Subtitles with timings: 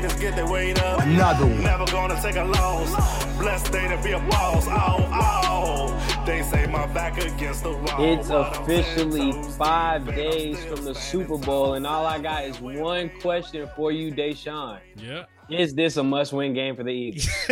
[0.00, 1.00] Haters get their weight up.
[1.00, 1.62] Another one.
[1.62, 3.24] Never gonna take a loss.
[3.36, 4.66] Blessed day to be a boss.
[4.68, 6.24] Oh, oh.
[6.26, 7.96] They say my back against the wall.
[7.98, 12.44] It's officially five deep, and I'm days from the Super Bowl, and all I got
[12.44, 14.78] is one question for you, Deshaun.
[14.96, 15.24] Yeah.
[15.50, 17.28] Is this a must-win game for the Eagles?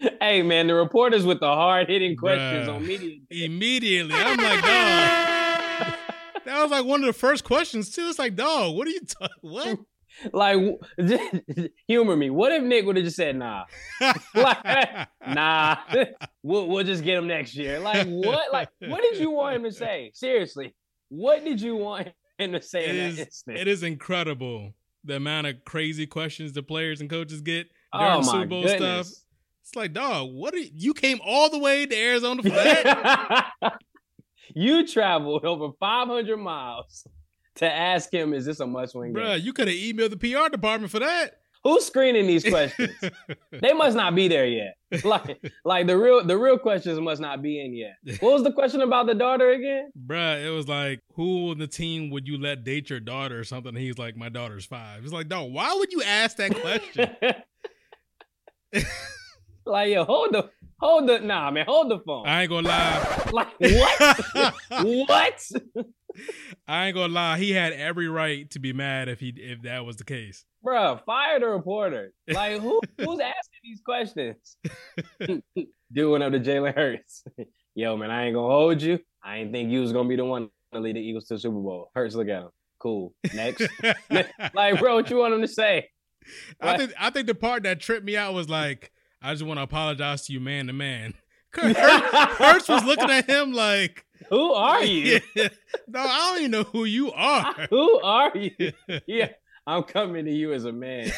[0.20, 2.74] hey, man, the reporters with the hard-hitting questions Bruh.
[2.74, 3.18] on media.
[3.30, 5.34] Immediately, I'm like, dog.
[6.48, 8.06] That was like one of the first questions too.
[8.08, 9.28] It's like, dog, what are you talking?
[9.42, 9.78] What?
[10.32, 10.58] Like,
[11.86, 12.30] humor me.
[12.30, 13.66] What if Nick would have just said, "Nah,
[14.34, 15.76] like, nah,
[16.42, 17.78] we'll, we'll just get him next year"?
[17.78, 18.52] Like, what?
[18.52, 20.10] Like, what did you want him to say?
[20.14, 20.74] Seriously,
[21.08, 24.74] what did you want him to say It in that is, it is incredible
[25.04, 28.66] the amount of crazy questions the players and coaches get oh during my Super Bowl
[28.66, 29.06] stuff.
[29.06, 30.54] It's like, dog, what?
[30.54, 33.50] Are you, you came all the way to Arizona for that?
[34.54, 37.06] You traveled over 500 miles
[37.56, 39.22] to ask him, is this a must win game?
[39.22, 41.40] Bruh, you could have emailed the PR department for that.
[41.64, 42.94] Who's screening these questions?
[43.50, 44.76] they must not be there yet.
[45.04, 48.20] Like, like the real the real questions must not be in yet.
[48.20, 49.90] What was the question about the daughter again?
[50.06, 53.44] Bruh, it was like, who on the team would you let date your daughter or
[53.44, 53.70] something?
[53.70, 55.02] And he's like, my daughter's five.
[55.02, 57.10] It's like, dog, why would you ask that question?
[59.66, 62.26] like, yo, hold the hold the nah man, hold the phone.
[62.26, 63.28] I ain't gonna lie.
[63.32, 64.54] like what?
[65.08, 65.50] what?
[66.66, 67.38] I ain't gonna lie.
[67.38, 70.44] He had every right to be mad if he if that was the case.
[70.64, 72.12] Bruh, fire the reporter.
[72.28, 74.56] Like who who's asking these questions?
[75.92, 77.24] Doing up to Jalen Hurts.
[77.74, 78.98] Yo, man, I ain't gonna hold you.
[79.22, 81.40] I ain't think you was gonna be the one to lead the Eagles to the
[81.40, 81.90] Super Bowl.
[81.94, 82.50] Hurts, look at him.
[82.80, 83.14] Cool.
[83.34, 83.66] Next.
[84.54, 85.88] like, bro, what you want him to say?
[86.60, 89.58] I think I think the part that tripped me out was like, I just want
[89.58, 91.14] to apologize to you, man to man.
[91.54, 95.20] Hurts, was looking at him like, Who are you?
[95.34, 95.48] Yeah.
[95.88, 97.66] no, I don't even know who you are.
[97.70, 98.72] Who are you?
[99.06, 99.30] Yeah,
[99.66, 101.10] I'm coming to you as a man.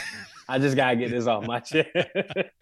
[0.49, 1.89] I just gotta get this off my chest.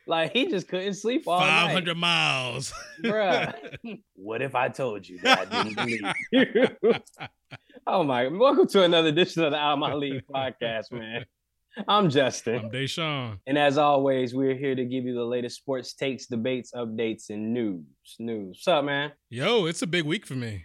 [0.06, 1.72] like he just couldn't sleep all Five night.
[1.72, 2.72] hundred miles.
[3.02, 3.54] Bruh.
[4.14, 6.02] What if I told you that I didn't believe
[6.82, 6.94] you?
[7.86, 8.26] oh my!
[8.28, 11.24] Welcome to another edition of the Out My League podcast, man.
[11.86, 13.38] I'm Justin, I'm Deshaun.
[13.46, 17.52] and as always, we're here to give you the latest sports takes, debates, updates, and
[17.54, 17.84] news.
[18.18, 18.56] News.
[18.56, 19.12] What's up, man?
[19.30, 20.64] Yo, it's a big week for me.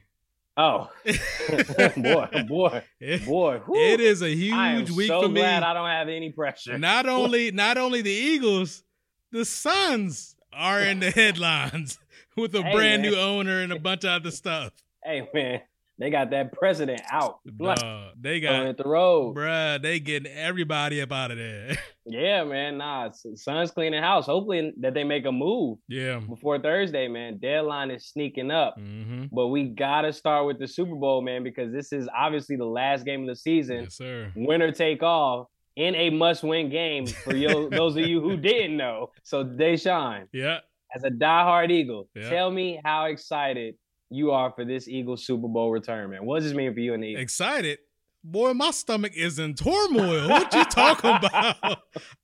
[0.57, 3.59] Oh, boy, oh, boy, It- boy.
[3.65, 3.75] whew.
[3.75, 5.41] it is a huge week so for me.
[5.41, 6.77] So glad I don't have any pressure.
[6.77, 8.83] Not only not only the Eagles,
[9.31, 11.99] the Suns are in the headlines
[12.37, 13.11] with a Hey, brand man.
[13.11, 14.71] new owner and a bunch of other stuff.
[15.03, 15.61] Hey, man,
[15.99, 17.39] they got that president out.
[17.47, 19.35] Bruh, they got at the road.
[19.35, 21.77] bruh, they getting everybody up out of there.
[22.05, 22.79] Yeah, man.
[22.79, 24.25] Nah, Suns cleaning house.
[24.25, 26.19] Hopefully that they make a move yeah.
[26.19, 27.37] before Thursday, man.
[27.37, 28.75] Deadline is sneaking up.
[28.77, 29.27] Mm-hmm.
[29.31, 33.05] But we gotta start with the Super Bowl, man, because this is obviously the last
[33.05, 33.83] game of the season.
[33.83, 34.33] Yes, sir.
[34.35, 39.11] Winner take all in a must-win game for you, those of you who didn't know.
[39.23, 40.59] So Deshaun, Yeah.
[40.93, 42.29] as a diehard Eagle, Yeah.
[42.29, 43.75] tell me how excited
[44.13, 46.23] you are for this Eagles Super Bowl retirement?
[46.23, 47.23] What does this mean for you and the Eagles?
[47.23, 47.79] Excited.
[48.25, 50.29] Boy, my stomach is in turmoil.
[50.29, 51.61] What you talking about?
[51.61, 51.77] My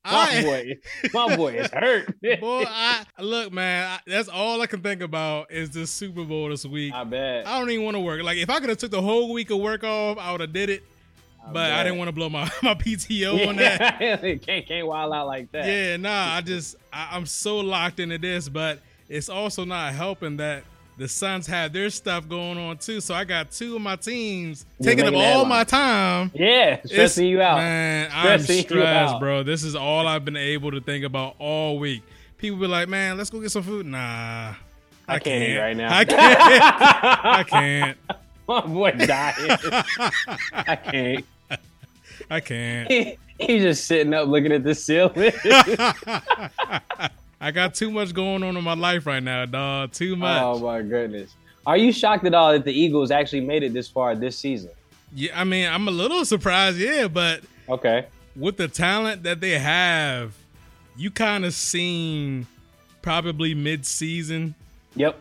[0.06, 0.74] I, boy,
[1.14, 2.14] my boy is hurt.
[2.40, 3.86] boy, I look, man.
[3.86, 6.94] I, that's all I can think about is the Super Bowl this week.
[6.94, 7.46] I bet.
[7.46, 8.24] I don't even want to work.
[8.24, 10.54] Like if I could have took the whole week of work off, I would have
[10.54, 10.84] did it.
[11.52, 14.00] But I didn't want to blow my, my PTO on that.
[14.42, 15.66] can't can't wild out like that.
[15.66, 16.36] Yeah, nah.
[16.36, 18.80] I just I, I'm so locked into this, but
[19.10, 20.64] it's also not helping that
[21.00, 23.02] the Suns have their stuff going on too.
[23.02, 26.30] So I got two of my teams You're taking up all my time.
[26.34, 27.58] Yeah, It's- stressing you out.
[27.58, 29.44] Man, I'm Stressing you stressed, bro.
[29.44, 32.04] This is all I've been able to think about all week.
[32.38, 33.86] People be like, man, let's go get some food.
[33.86, 34.54] Nah.
[35.08, 35.98] I can't eat right now.
[35.98, 36.40] I can't.
[37.26, 37.98] I can't.
[38.48, 39.58] My boy dying.
[40.54, 41.26] I can't.
[42.30, 42.92] I can't.
[43.40, 45.32] He, he's just sitting up looking at the ceiling.
[47.42, 49.92] I got too much going on in my life right now, dog.
[49.94, 50.42] Too much.
[50.42, 51.34] oh my goodness.
[51.66, 54.72] Are you shocked at all that the Eagles actually made it this far this season?
[55.14, 58.06] Yeah, I mean, I'm a little surprised, yeah, but Okay.
[58.36, 60.34] with the talent that they have,
[60.98, 62.46] you kind of seen
[63.02, 64.56] probably mid-season
[64.96, 65.20] Yep.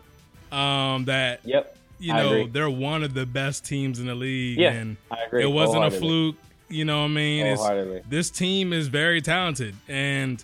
[0.51, 1.77] um, that Yep.
[1.99, 2.47] you I know agree.
[2.51, 5.43] they're one of the best teams in the league, Yeah, and I agree.
[5.43, 6.35] it wasn't a fluke.
[6.71, 8.01] You know what I mean?
[8.09, 10.43] This team is very talented, and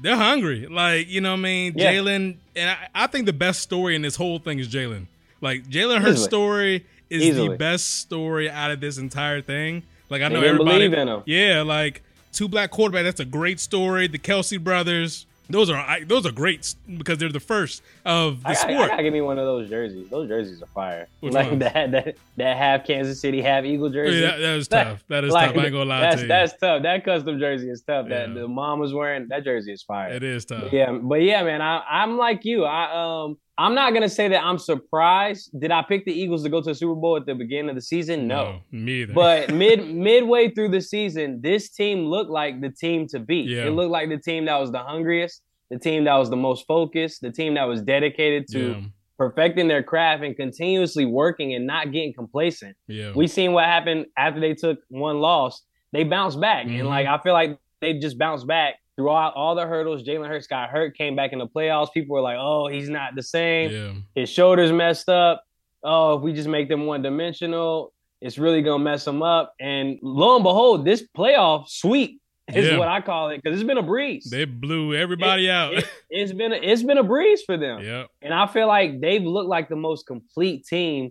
[0.00, 0.66] They're hungry.
[0.66, 1.72] Like, you know what I mean?
[1.76, 1.92] Yeah.
[1.92, 5.06] Jalen, and I, I think the best story in this whole thing is Jalen.
[5.40, 6.28] Like, Jalen Hurts' Easily.
[6.28, 7.48] story is Easily.
[7.48, 9.82] the best story out of this entire thing.
[10.10, 10.88] Like, I know everybody.
[10.88, 11.22] believe in him.
[11.26, 12.02] Yeah, like,
[12.32, 13.04] two black quarterback.
[13.04, 14.06] That's a great story.
[14.08, 15.26] The Kelce brothers.
[15.50, 18.74] Those are I, those are great because they're the first of the I, gotta- I
[18.74, 18.90] sport.
[18.90, 20.08] gotta give me one of those jerseys.
[20.10, 21.08] Those jerseys are fire.
[21.20, 24.18] Which like that, that that half Kansas City, half Eagle jersey.
[24.18, 25.04] Yeah, that, that is tough.
[25.08, 25.62] That is like, tough.
[25.62, 26.28] I ain't gonna lie that's, to you.
[26.28, 26.82] That's tough.
[26.82, 28.08] That custom jersey is tough.
[28.08, 28.34] That Yeah.
[28.34, 29.28] the mom was wearing.
[29.28, 30.10] That jersey is fire.
[30.10, 30.64] it is tough.
[30.64, 31.62] But yeah, but yeah, man.
[31.62, 32.64] I, I'm like you.
[32.64, 35.50] I um, I'm not gonna say that I'm surprised.
[35.60, 37.74] Did I pick the Eagles to go to the Super Bowl at the beginning of
[37.74, 38.28] the season?
[38.28, 38.60] No.
[38.70, 39.12] me either.
[39.12, 43.48] But mid midway through the season, this team looked like the team to beat.
[43.48, 43.64] Yeah.
[43.66, 46.66] It looked like the team that was the hungriest, the team that was the most
[46.68, 48.80] focused, the team that was dedicated to yeah,
[49.18, 52.76] perfecting their craft and continuously working and not getting complacent.
[52.86, 53.10] yeah.
[53.14, 55.62] We seen what happened after they took one loss.
[55.92, 56.80] They bounced back, Mhm.
[56.80, 60.02] and like I feel like they just bounced back through all, the hurdles.
[60.02, 61.92] Jalen Hurts got hurt, came back in the playoffs.
[61.94, 63.70] People were like, "Oh, he's not the same.
[63.70, 63.92] yeah.
[64.20, 65.44] His shoulders messed up.
[65.84, 70.00] Oh, if we just make them one dimensional, it's really gonna mess them up." And
[70.02, 72.20] lo and behold, this playoff sweep
[72.52, 72.76] is Yeah.
[72.78, 74.28] what I call it because it's been a breeze.
[74.30, 75.74] They blew everybody out.
[75.74, 75.86] It,
[76.20, 77.80] has been a, it's been a breeze for them.
[77.82, 78.06] yeah.
[78.20, 81.10] And I feel like they've looked like the most complete team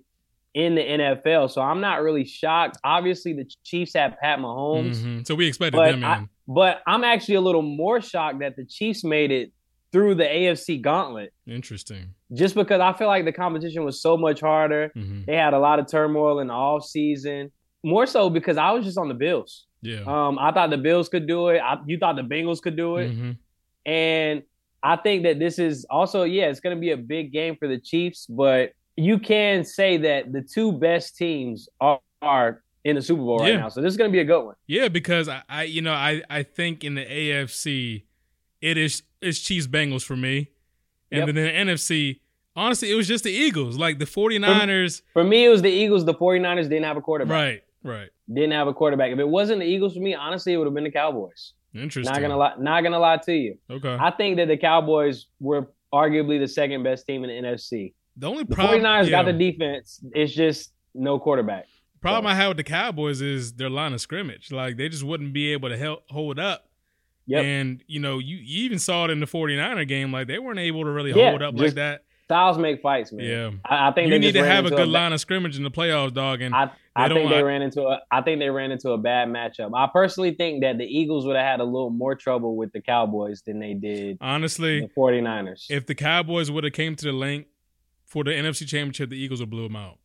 [0.53, 1.51] in the NFL.
[1.51, 2.79] So I'm not really shocked.
[2.83, 5.25] Obviously, the Chiefs have Pat Mahomes, Mhm.
[5.27, 6.29] So we expected them I- in.
[6.47, 9.51] But I'm actually a little more shocked that the Chiefs made it
[9.91, 12.13] through the AFC gauntlet Interesting.
[12.33, 14.91] just because I feel like the competition was so much harder.
[14.93, 17.51] hmm They had a lot of turmoil in the off season.
[17.83, 19.65] More so because I was just on the Bills.
[19.81, 20.01] Yeah.
[20.05, 21.59] Um, I thought the Bills could do it.
[21.59, 23.11] I, you thought the Bengals could do it.
[23.11, 23.31] hmm
[23.85, 24.43] And
[24.83, 27.67] I think that this is also, yeah, it's going to be a big game for
[27.67, 33.01] the Chiefs, but you can say that the two best teams are, are in the
[33.01, 33.59] Super Bowl right Yeah.
[33.59, 33.69] now.
[33.69, 34.55] So this is going to be a good one.
[34.67, 38.03] Yeah, because I, I, you know, I, I think in the AFC,
[38.61, 40.49] it is it's Chiefs Bengals for me,
[41.11, 41.35] and Yep.
[41.35, 42.19] then in the NFC,
[42.55, 45.01] honestly, it was just the Eagles, like the 49ers.
[45.13, 46.05] For me, it was the Eagles.
[46.05, 47.31] The 49ers didn't have a quarterback.
[47.33, 48.09] Right, right.
[48.33, 49.11] Didn't have a quarterback.
[49.11, 51.53] If it wasn't the Eagles for me, honestly, it would have been the Cowboys.
[51.73, 52.11] Interesting.
[52.13, 53.57] Not gonna lie, not gonna lie to you.
[53.69, 53.95] Okay.
[53.99, 57.93] I think that the Cowboys were arguably the second best team in the NFC.
[58.17, 60.03] the only The problem, 49ers got the defense.
[60.13, 61.65] It's just no quarterback.
[62.01, 64.51] Problem I had with the Cowboys is their line of scrimmage.
[64.51, 66.69] Like they just wouldn't be able to help hold up.
[67.25, 67.43] Yep.
[67.43, 70.11] And you know, you, you even saw it in the 49er game.
[70.11, 72.03] Like they weren't able to really Yeah, hold up like that.
[72.25, 73.25] Styles make fights, man.
[73.25, 73.51] Yeah.
[73.63, 75.63] I, I think You they need to have a good ba- line of scrimmage in
[75.63, 76.41] the playoffs, dog.
[76.41, 79.29] And I, I think they ran into a I think they ran into a bad
[79.29, 79.71] matchup.
[79.73, 82.81] I personally think that the Eagles would have had a little more trouble with the
[82.81, 85.67] Cowboys than they did honestly, the 49ers.
[85.69, 87.47] if the Cowboys would have came to the Linc
[88.05, 89.97] for the NFC Championship, the Eagles would blew them out.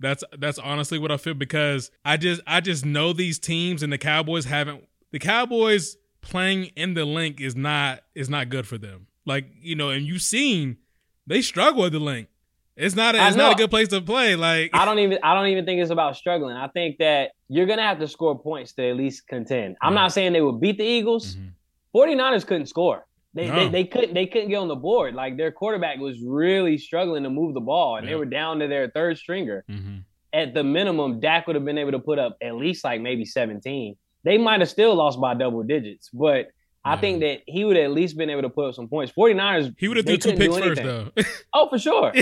[0.00, 3.92] That's that's honestly what I feel because I just I just know these teams and
[3.92, 8.78] the Cowboys haven't the Cowboys playing in the Linc is not is not good for
[8.78, 9.06] them.
[9.26, 10.78] Like you know, and you've seen
[11.26, 12.28] they struggle at the Linc.
[12.76, 14.36] It's not a, it's not a good place to play.
[14.36, 16.56] Like I don't even I don't even think it's about struggling.
[16.56, 19.76] I think that you're gonna have to score points to at least contend.
[19.82, 20.00] I'm Yeah.
[20.00, 21.36] not saying they would beat the Eagles.
[21.36, 21.50] Mhm.
[21.94, 23.06] 49ers couldn't score.
[23.34, 23.54] They, No.
[23.56, 25.14] they they couldn't they couldn't get on the board.
[25.14, 28.12] Like their quarterback was really struggling to move the ball, and Yeah.
[28.12, 29.64] they were down to their third stringer.
[29.70, 30.04] Mhm.
[30.32, 33.24] At the minimum, Dak would have been able to put up at least like maybe
[33.24, 33.96] 17.
[34.24, 36.48] They might have still lost by double digits, but
[36.84, 39.12] I think that he would at least been able to put up some points.
[39.12, 41.10] 49ers, he would have threw two picks first though.
[41.54, 42.12] Oh, for sure.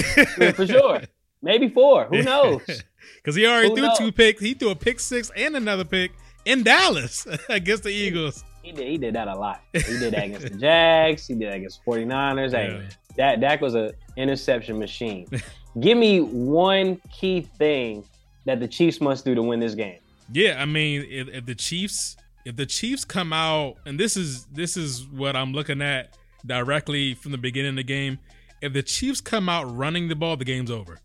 [0.52, 1.00] for sure.
[1.42, 2.06] Maybe four.
[2.06, 2.62] Who knows?
[3.16, 3.98] Because he already Who threw knows?
[3.98, 4.40] two picks.
[4.42, 6.12] He threw a pick six and another pick
[6.44, 8.44] in Dallas against the Eagles.
[8.68, 9.62] He did, he did that a lot.
[9.72, 11.26] He did that against the Jags.
[11.26, 12.50] He did that against 49ers.
[12.52, 12.78] Hey, Yeah.
[12.78, 15.26] man, that Dak was an interception machine.
[15.80, 18.04] Give me one key thing
[18.44, 20.00] that the Chiefs must do to win this game.
[20.32, 24.44] Yeah, I mean, if, if the Chiefs, if the Chiefs come out, and this is
[24.46, 28.18] this is what I'm looking at directly from the beginning of the game.
[28.60, 30.98] If the Chiefs come out running the ball, the game's over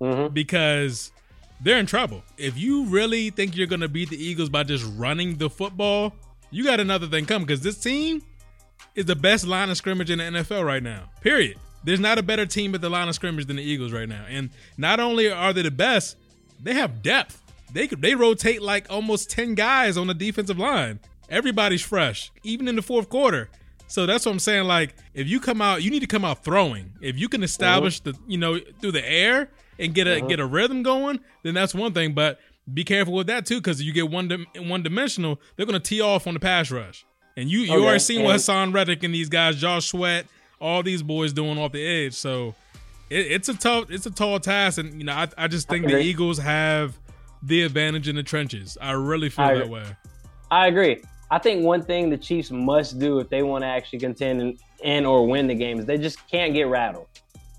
[0.00, 1.12] hmm because
[1.60, 2.22] they're in trouble.
[2.36, 6.12] If you really think you're gonna beat the Eagles by just running the football,
[6.54, 8.22] you got another thing coming because this team
[8.94, 11.10] is the best line of scrimmage in the NFL right now.
[11.20, 11.58] Period.
[11.82, 14.24] There's not a better team at the line of scrimmage than the Eagles right now.
[14.28, 16.16] And not only are they the best,
[16.62, 17.42] they have depth.
[17.72, 21.00] They they rotate like almost 10 guys on the defensive line.
[21.28, 23.50] Everybody's fresh, even in the fourth quarter.
[23.88, 24.64] So that's what I'm saying.
[24.64, 26.92] Like, if you come out, you need to come out throwing.
[27.00, 28.12] If you can establish uh-huh.
[28.12, 30.28] the, you know, through the air and get a uh-huh.
[30.28, 32.14] get a rhythm going, then that's one thing.
[32.14, 32.38] But
[32.72, 36.00] be careful with that too, because you get one dim- one dimensional, they're gonna tee
[36.00, 37.04] off on the pass rush.
[37.36, 40.26] And you you oh, Okay, already seen what Haason Reddick and these guys, Josh Sweat,
[40.60, 42.14] all these boys doing off the edge.
[42.14, 42.54] So
[43.10, 45.86] it, it's a tough, it's a tall task, and you know, I, I just think
[45.86, 45.98] the.
[45.98, 46.98] Eagles have
[47.42, 48.78] the advantage in the trenches.
[48.80, 49.84] I really feel I that way.
[50.50, 51.02] I agree.
[51.30, 54.58] I think one thing the Chiefs must do if they want to actually contend and,
[54.82, 57.06] and or win the game is they just can't get rattled.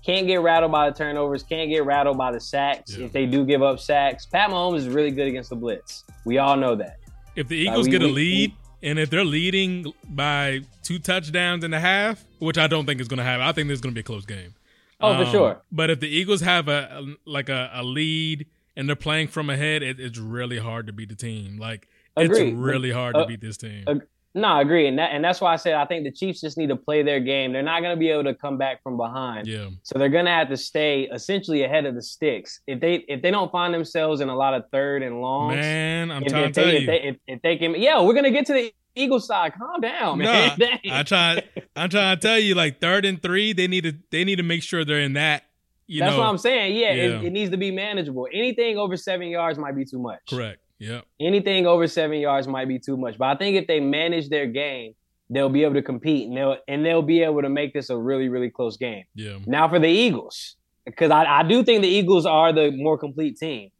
[0.06, 1.42] Can't get rattled by the turnovers.
[1.42, 2.96] Can't get rattled by the sacks.
[2.96, 3.06] Yeah.
[3.06, 6.04] If they do give up sacks, Pat Mahomes is really good against the blitz.
[6.24, 6.98] We all know that.
[7.34, 8.52] If the Eagles we- get a we- lead,
[8.84, 13.08] and if they're leading by two touchdowns and a half, which I don't think is
[13.08, 14.54] going to happen, I think this is going to be a close game.
[15.00, 15.62] Oh, for Um, sure.
[15.72, 18.46] But if the Eagles have a, a- like a, a lead
[18.76, 21.58] and they're playing from ahead, it, it's really hard to beat the team.
[21.58, 23.84] Like it's really hard to Uh, beat this team.
[23.88, 26.42] ag- No, I agree, and that and that's why I said I think the Chiefs
[26.42, 27.52] just need to play their game.
[27.54, 29.46] They're not going to be able to come back from behind.
[29.46, 32.60] yeah, So they're gonna have to stay essentially ahead of the sticks.
[32.66, 36.10] If they if they don't find themselves in a lot of third and longs, man,
[36.10, 36.80] I'm if, trying if to tell they, you.
[36.80, 39.54] if they if, if they can, yeah, we're gonna get to the Eagles side.
[39.58, 40.58] Calm down, man.
[40.58, 41.42] Nah, I try.
[41.74, 44.42] I'm trying to tell you, like third and three, they need to they need to
[44.42, 45.44] make sure they're in that.
[45.86, 46.76] You That's know, what I'm saying.
[46.76, 47.02] Yeah, Yeah.
[47.20, 48.26] It, it needs to be manageable.
[48.32, 50.20] Anything over seven yards might be too much.
[50.28, 50.60] correct.
[50.78, 51.04] Yep.
[51.20, 53.16] Anything over seven yards might be too much.
[53.18, 54.94] But I think if they manage their game,
[55.30, 57.96] they'll be able to compete and they'll and they'll be able to make this a
[57.96, 59.04] really really close game.
[59.14, 59.38] Yeah.
[59.46, 63.38] Now for the Eagles, because I, I do think the Eagles are the more complete
[63.38, 63.70] team.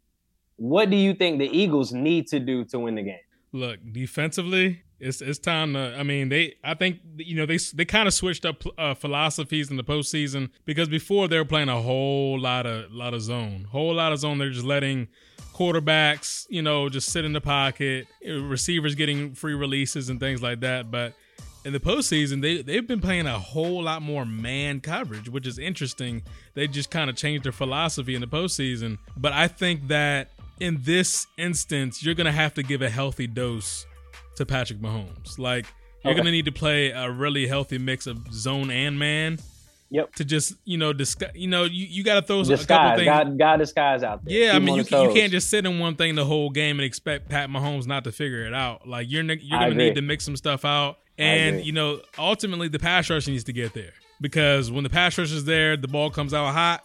[0.56, 3.18] What do you think the Eagles need to do to win the game?
[3.52, 5.94] Look, defensively, it's it's time to.
[5.98, 6.54] I mean, they.
[6.64, 10.50] I think you know they they kind of switched up uh, philosophies in the postseason
[10.64, 14.18] because before they were playing a whole lot of lot of zone, whole lot of
[14.18, 14.38] zone.
[14.38, 15.08] They're just letting
[15.52, 20.42] quarterbacks, you know, just sit in the pocket, uh, receivers getting free releases and things
[20.42, 20.90] like that.
[20.90, 21.12] But
[21.66, 25.58] in the postseason, they they've been playing a whole lot more man coverage, which is
[25.58, 26.22] interesting.
[26.54, 28.96] They just kind of changed their philosophy in the postseason.
[29.14, 33.84] But I think that in this instance, you're gonna have to give a healthy dose
[34.37, 35.38] to Patrick Mahomes.
[35.38, 35.66] Like
[36.05, 36.21] you're Okay.
[36.21, 39.38] gonna need to play a really healthy mix of zone and man
[39.90, 40.14] Yep.
[40.16, 41.31] to just you know discuss.
[41.35, 43.07] You know, you, you got to throw a couple Disguise, things.
[43.07, 44.37] God, God disguise out there.
[44.47, 46.85] Yeah, I mean, you, you can't just sit in one thing the whole game and
[46.85, 48.88] expect Pat Mahomes not to figure it out.
[48.88, 52.81] Like you're you're gonna need to mix some stuff out, and you know, ultimately the
[52.81, 56.11] pass rush needs to get there because when the pass rush is there, the ball
[56.11, 56.83] comes out hot,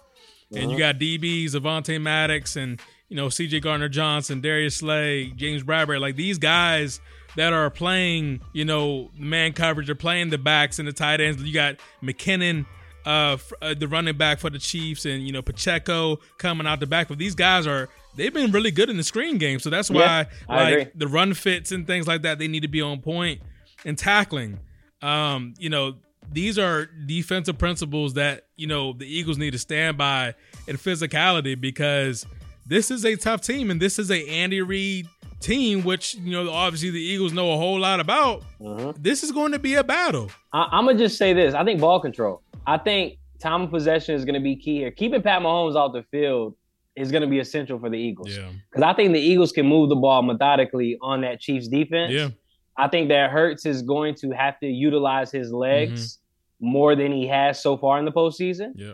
[0.52, 0.72] and Uh-huh.
[0.72, 2.80] you got DBs, Avonte Maddox, and
[3.10, 3.62] you know C.J.
[3.62, 7.02] Gardner Johnson, Darius Slay, James Bradberry, like these guys
[7.36, 11.42] that are playing, you know, man coverage, are playing the backs and the tight ends.
[11.42, 12.66] You got McKinnon
[13.06, 16.88] uh, uh, the running back for the Chiefs, and you know Pacheco coming out the
[16.88, 17.08] back.
[17.08, 20.28] But these guys are they've been really good in the screen game, so that's why
[20.50, 23.42] Yeah, like the run fits and things like that they need to be on point
[23.86, 24.60] and tackling.
[25.02, 25.96] Um, you know
[26.32, 30.36] these are defensive principles that you know the Eagles need to stand by
[30.68, 32.26] in physicality because
[32.68, 35.08] this is a tough team and this is a Andy Reid
[35.42, 38.44] team, which you know obviously the Eagles know a whole lot about.
[38.62, 38.96] Mhm.
[39.02, 40.30] This is going to be a battle.
[40.54, 41.54] I, I'm gonna just say this.
[41.54, 42.42] I think ball control.
[42.66, 44.92] I think time of possession is gonna be key here.
[44.92, 46.56] Keeping Pat Mahomes off the field
[46.96, 48.36] is gonna be essential for the Eagles.
[48.36, 52.12] Yeah, Because I think the Eagles can move the ball methodically on that Chiefs defense.
[52.14, 52.30] yeah,
[52.78, 56.18] I think that Hurts is going to have to utilize his legs
[56.64, 56.72] Mm-hmm.
[56.74, 58.74] more than he has so far in the postseason.
[58.76, 58.94] yeah.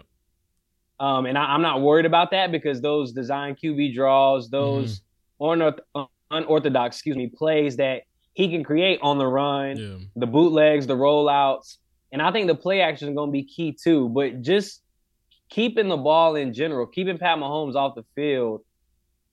[0.99, 5.01] Um, and I, I'm not worried about that because those design QB draws, those
[5.39, 6.01] Mm-hmm.
[6.31, 8.03] Unorthodox, excuse me, plays that
[8.33, 9.95] he can create on the run, Yeah.
[10.15, 11.77] the bootlegs, the rollouts,
[12.11, 14.09] and I think the play action is going to be key too.
[14.09, 14.81] But just
[15.49, 18.61] keeping the ball in general, keeping Pat Mahomes off the field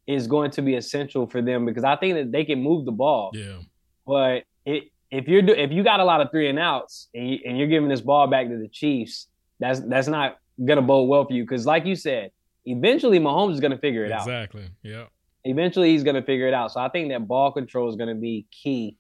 [0.07, 2.93] is going to be essential for them because I think that they can move the
[2.93, 3.31] ball.
[3.35, 3.59] Yeah.
[4.07, 7.29] But it, if you're do, if you got a lot of three and outs and,
[7.31, 9.29] you, and you're giving this ball back to the Chiefs,
[9.61, 12.31] that's that's not gonna bode well for you because, like you said,
[12.67, 14.23] eventually Mahomes is gonna figure it out.
[14.23, 14.69] Exactly.
[14.83, 15.05] Yeah.
[15.45, 16.73] Eventually, he's gonna figure it out.
[16.73, 18.97] So I think that ball control is gonna be key.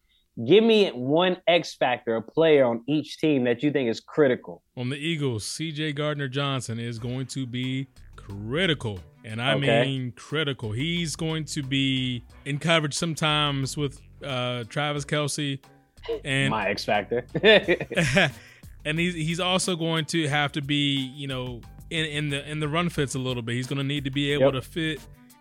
[0.48, 4.62] Give me one X factor, a player on each team that you think is critical.
[4.76, 7.86] On the Eagles, CJ Gardner Johnson is going to be
[8.16, 8.98] critical.
[9.24, 9.84] And I Okay.
[9.84, 10.72] mean critical.
[10.72, 15.60] He's going to be in coverage sometimes with uh, Travis Kelce.
[16.24, 17.24] And My X factor.
[18.84, 21.60] and he's he's also going to have to be, you know,
[21.90, 23.54] in, in the in the run fits a little bit.
[23.54, 24.54] He's going to need to be able Yep.
[24.54, 25.00] to fit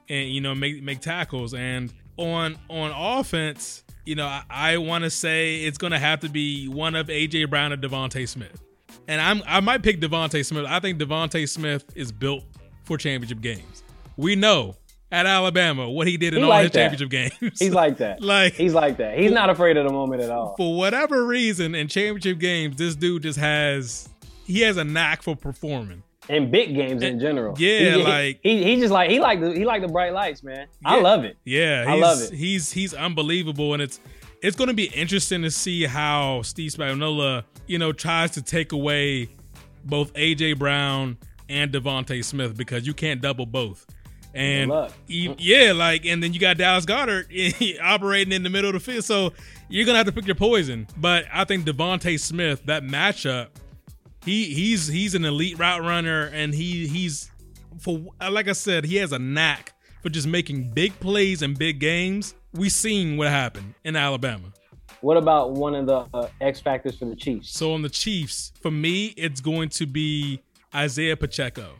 [0.09, 1.53] and you know make make tackles.
[1.53, 6.19] And on on offense, you know, I, I want to say it's going to have
[6.21, 8.61] to be one of AJ Brown or DeVonta Smith.
[9.07, 10.65] And I'm I might pick DeVonta Smith.
[10.67, 12.43] I think DeVonta Smith is built
[12.83, 13.83] for championship games.
[14.17, 14.75] We know
[15.11, 16.79] at Alabama what he did in He all like his that.
[16.91, 17.59] championship games.
[17.59, 18.21] he's like that.
[18.23, 19.17] like He's like that.
[19.17, 20.55] He's not afraid of the moment at all.
[20.57, 24.09] for whatever reason in championship games, this dude just has
[24.45, 26.03] he has a knack for performing.
[26.29, 27.55] In big games eh, in general.
[27.59, 30.41] Yeah, he, like- he, he just like he like the he like the bright lights,
[30.43, 30.67] man.
[30.85, 31.37] I love it.
[31.43, 32.33] Yeah, I he's, love it.
[32.33, 33.99] He's he's unbelievable, and it's
[34.41, 38.71] it's going to be interesting to see how Steve Spagnuolo, you know, tries to take
[38.73, 39.29] away
[39.85, 41.17] both AJ Brown
[41.49, 43.85] and DeVonta Smith because you can't double both.
[44.35, 44.93] And Good luck.
[45.07, 47.27] e- yeah, like, and then you got Dallas Goedert
[47.83, 49.05] operating in the middle of the field.
[49.05, 49.31] So
[49.69, 50.87] you're gonna have to pick your poison.
[50.97, 53.47] But I think DeVonta Smith, that matchup,
[54.25, 57.29] he he's he's an elite route runner, and he he's
[57.79, 57.99] for
[58.29, 62.35] like I said, he has a knack for just making big plays and big games.
[62.53, 64.53] We seen what happened in Alabama.
[65.01, 67.49] What about one of the uh, X factors for the Chiefs?
[67.49, 70.41] So on the Chiefs, for me, it's going to be
[70.73, 71.71] Isaiah Pacheco.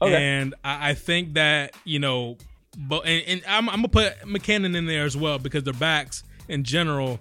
[0.00, 0.14] Okay.
[0.14, 2.36] And I, I think that, you know,
[2.76, 6.22] but and, and I'm, I'm gonna put McKinnon in there as well because their backs
[6.48, 7.18] in general,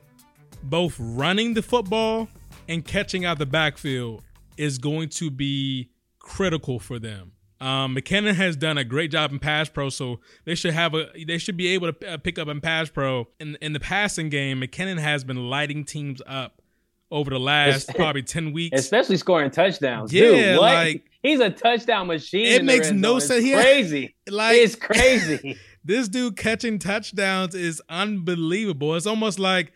[0.63, 2.27] both running the football
[2.67, 4.23] and catching out the backfield
[4.57, 7.33] is going to be critical for them.
[7.61, 11.07] Um, McKinnon has done a great job in pass pro, so they should have a
[11.25, 13.27] they should be able to uh, pick up in pass pro.
[13.39, 16.61] In in the passing game, McKinnon has been lighting teams up
[17.09, 18.77] over the last It's- probably ten weeks.
[18.79, 20.11] Especially scoring touchdowns.
[20.11, 20.73] Yeah, Dude, what?
[20.73, 22.47] like- He's a touchdown machine.
[22.47, 23.15] It makes no.
[23.15, 23.45] It's sense.
[23.45, 24.15] He- Crazy.
[24.29, 25.57] like it's crazy.
[25.85, 28.93] this dude catching touchdowns is unbelievable.
[28.95, 29.71] It's almost like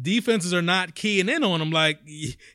[0.00, 1.70] defenses are not keying in on him.
[1.70, 1.98] Like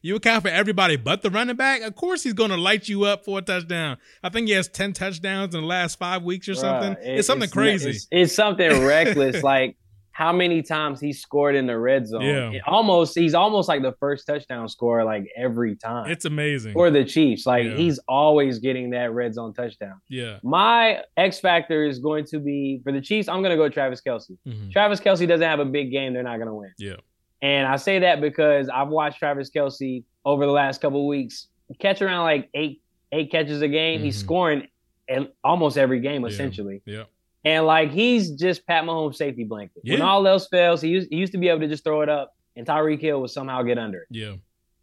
[0.01, 1.81] you account for everybody but the running back.
[1.81, 3.97] Of course, he's going to light you up for a touchdown.
[4.23, 6.93] I think he has ten touchdowns in the last five weeks or something.
[6.93, 7.91] It- it's something crazy.
[7.91, 9.43] It's, it's something reckless.
[9.43, 9.77] like
[10.11, 12.23] how many times he scored in the red zone.
[12.23, 12.49] Yeah.
[12.49, 16.09] It almost he's almost like the first touchdown scorer like every time.
[16.09, 16.73] It's amazing.
[16.73, 17.45] for the Chiefs.
[17.45, 17.75] Like Yeah.
[17.75, 20.01] he's always getting that red zone touchdown.
[20.09, 20.39] yeah.
[20.41, 23.27] My X factor is going to be for the Chiefs.
[23.29, 24.31] I'm going to go Travis Kelce.
[24.47, 24.71] Mhm.
[24.71, 26.13] Travis Kelce doesn't have a big game.
[26.15, 26.71] They're not going to win.
[26.79, 26.95] Yeah.
[27.41, 31.47] And I say that because I've watched Travis Kelce over the last couple of weeks
[31.79, 34.01] catch around like eight eight catches a game.
[34.01, 34.25] He's Mhm.
[34.25, 34.67] scoring
[35.07, 36.81] in almost every game essentially.
[36.85, 37.03] Yeah.
[37.45, 39.81] And like he's just Pat Mahomes' safety blanket.
[39.85, 42.09] When all else fails, he used, he used to be able to just throw it
[42.09, 44.07] up, and Tyreek Hill would somehow get under it.
[44.11, 44.33] Yeah.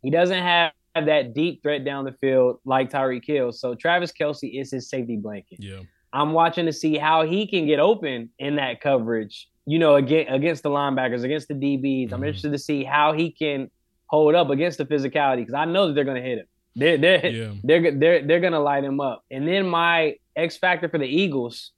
[0.02, 3.52] He doesn't have that deep threat down the field like Tyreek Hill.
[3.52, 5.58] So Travis Kelce is his safety blanket.
[5.60, 5.80] Yeah.
[6.12, 9.48] I'm watching to see how he can get open in that coverage.
[9.66, 12.12] You know, against against the linebackers, against the DBs.
[12.12, 12.26] I'm Mhm.
[12.26, 13.70] interested to see how he can
[14.06, 16.46] hold up against the physicality because I know that they're going to hit him.
[16.76, 17.52] They're they're, Yeah.
[17.64, 19.24] they're they're they're going to light him up.
[19.30, 21.72] And then my X factor for the Eagles,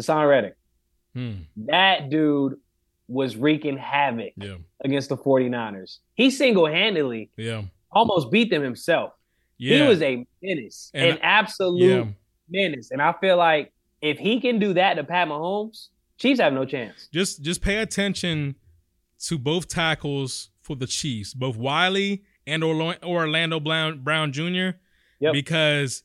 [0.00, 0.54] Haason Reddick.
[1.14, 1.32] Hmm.
[1.66, 2.54] That dude
[3.08, 4.56] was wreaking havoc Yeah.
[4.84, 5.98] against the 49ers.
[6.14, 7.62] He single handedly Yeah.
[7.90, 9.12] almost beat them himself.
[9.58, 9.82] Yeah.
[9.82, 12.12] He was a menace, And- an absolute yeah.
[12.48, 12.90] menace.
[12.90, 15.88] And I feel like if he can do that to Pat Mahomes,
[16.22, 17.08] Chiefs have no chance.
[17.12, 18.54] just just pay attention
[19.24, 24.78] to both tackles for the Chiefs, both Wylie and Orlando Brown, Brown Jr.
[25.18, 25.32] Yep.
[25.32, 26.04] Because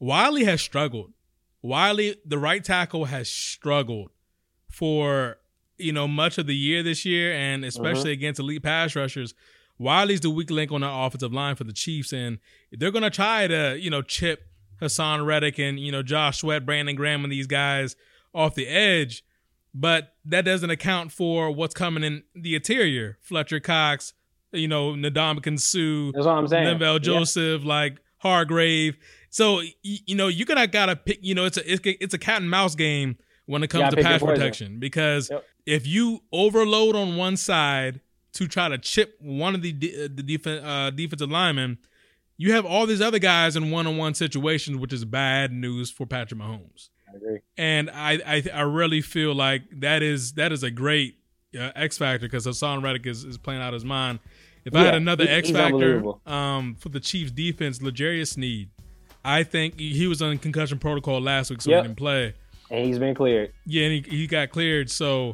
[0.00, 1.12] Wylie has struggled.
[1.60, 4.10] Wylie, the right tackle, has struggled
[4.70, 5.36] for
[5.76, 8.20] you know much of the year this year, and especially mm-hmm.
[8.20, 9.34] against elite pass rushers.
[9.78, 12.38] Wylie's the weak link on the offensive line for the Chiefs, and
[12.72, 14.46] they're gonna try to you know chip
[14.80, 17.96] Haason Reddick and you know Josh Sweat, Brandon Graham, and these guys
[18.34, 19.24] off the edge
[19.74, 23.18] but that doesn't account for what's coming in the interior.
[23.20, 24.12] Fletcher Cox,
[24.52, 26.78] you know, Ndamukong Suh, That's what I'm saying.
[26.78, 26.98] Linval Yeah.
[26.98, 28.96] Joseph, like Hargrave.
[29.30, 31.18] So y- you know, you're gonna gotta pick.
[31.22, 33.82] You know, it's a it's, a- it's a cat and mouse game when it comes
[33.84, 35.44] Gotta to pass protection because Yep.
[35.66, 38.00] if you overload on one side
[38.34, 41.78] to try to chip one of the de- uh, the defen uh, defensive linemen,
[42.36, 45.90] you have all these other guys in one on one situations, which is bad news
[45.90, 47.38] for Patrick Mahomes agree.
[47.56, 51.16] and I, I I really feel like that is that is a great
[51.58, 54.18] uh, X factor because Haason Reddick is, is playing out his mind.
[54.64, 58.68] If I had another he- X factor um, for the Chiefs defense, L'Jarius Sneed,
[59.24, 61.82] I think he was on concussion protocol last week, so Yep.
[61.82, 62.34] he didn't play.
[62.70, 63.52] And he's been cleared.
[63.64, 64.90] Yeah, and he, he got cleared.
[64.90, 65.32] So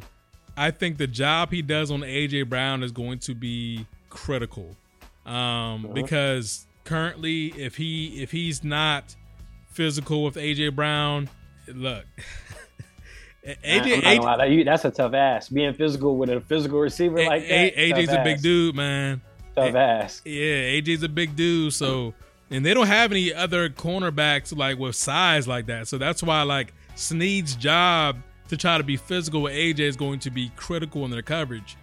[0.55, 4.75] I think the job he does on AJ Brown is going to be critical.
[5.25, 5.33] Um,
[5.85, 5.93] Uh-huh.
[5.93, 9.15] because currently if he if he's not
[9.67, 11.29] physical with AJ Brown,
[11.73, 12.05] look.
[13.45, 15.49] AJ, gonna lie, that- you- that's a tough ass.
[15.49, 17.77] Being physical with a physical receiver A- like that.
[17.77, 19.21] A- AJ's a big dude, man.
[19.55, 20.21] Tough ass.
[20.25, 21.73] Yeah, AJ's a big dude.
[21.73, 22.13] So,
[22.49, 25.87] and they don't have any other cornerbacks like with size like that.
[25.87, 28.17] So that's why like Sneed's job
[28.49, 31.77] to try to be physical with AJ is going to be critical in their coverage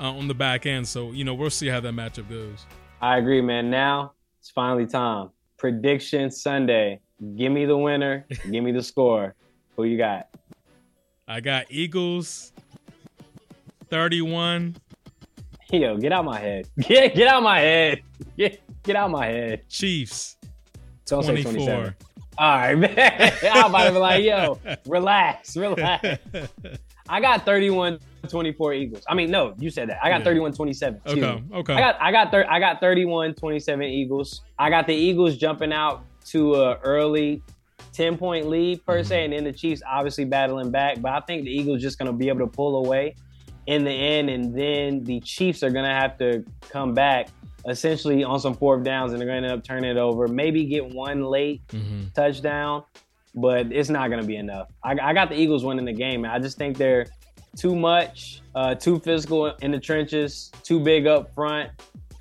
[0.00, 0.86] uh, on the back end.
[0.88, 2.66] So you know we'll see how that matchup goes.
[3.00, 3.70] I agree, man.
[3.70, 5.30] Now it's finally time.
[5.58, 7.00] Prediction Sunday.
[7.36, 8.26] Give me the winner.
[8.50, 9.34] Give me the score.
[9.76, 10.28] Who you got?
[11.26, 12.52] I got Eagles
[13.88, 14.76] thirty-one,
[15.70, 16.68] Yo, get out my head.
[16.78, 18.02] Get get out my head.
[18.36, 19.68] Get get out my head.
[19.68, 20.36] Chiefs
[21.06, 21.54] Don't say 27.
[21.64, 21.96] twenty-four.
[22.36, 23.32] All right, man.
[23.52, 26.18] I'm about to be like, yo, relax, relax.
[27.08, 29.04] I got 31 24 Eagles.
[29.08, 29.98] I mean, no, you said that.
[30.02, 30.24] I got Yeah.
[30.24, 31.00] 31 27.
[31.06, 31.74] okay, okay.
[31.74, 34.42] I got I got thir- I got 31 27 Eagles.
[34.58, 37.42] I got the Eagles jumping out to a early
[37.92, 41.00] 10 point lead per se, and then the Chiefs obviously battling back.
[41.00, 43.14] But I think the Eagles just going to be able to pull away
[43.66, 47.28] in the end, and then the Chiefs are going to have to come back
[47.66, 50.28] essentially on some fourth downs, and they're going to end up turning it over.
[50.28, 52.84] Maybe get one late hmm touchdown,
[53.34, 54.68] but it's not going to be enough.
[54.84, 56.24] I, I got the Eagles winning the game.
[56.24, 57.06] I just think they're
[57.56, 61.70] too much, uh, too physical in the trenches, too big up front.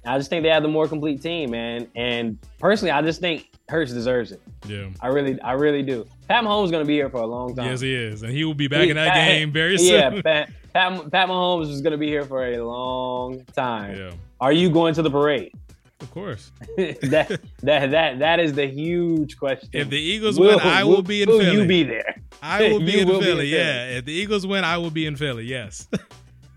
[0.06, 1.88] I just think they have the more complete team, man.
[1.96, 4.42] And personally, I just think Hurts deserves it.
[4.68, 4.90] Yeah.
[5.02, 6.06] I really, I really do.
[6.28, 7.66] Pat Mahomes is going to be here for a long time.
[7.70, 9.88] Yes, he is, and he will be back He- in that Pat- game very soon.
[9.94, 13.98] Yeah, Pat, Pat, Pat Mahomes is going to be here for a long time.
[13.98, 15.54] yeah, Are you going to the parade?
[16.02, 16.52] of course.
[16.78, 19.70] that, that, that, that is the huge question.
[19.72, 21.62] If the Eagles win, I will, be in will Philly.
[21.62, 22.22] you be there?
[22.42, 23.24] I will be in will be in Philly.
[23.24, 23.48] Philly.
[23.48, 25.46] Yeah, if the Eagles win, I will be in Philly.
[25.46, 25.88] Yes.